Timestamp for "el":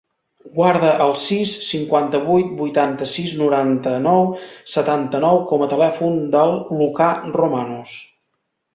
1.03-1.11